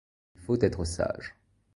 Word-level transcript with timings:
Il 0.33 0.41
faut 0.41 0.57
être 0.59 0.83
sage. 0.83 1.35